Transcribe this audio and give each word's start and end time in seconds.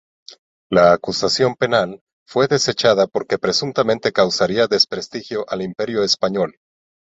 La 0.71 0.93
acusación 0.93 1.53
penal 1.55 2.01
fue 2.27 2.47
desechada 2.47 3.05
porque 3.05 3.37
presuntamente 3.37 4.11
causaría 4.11 4.65
desprestigio 4.65 5.45
al 5.47 5.61
imperio 5.61 6.01
español. 6.01 6.55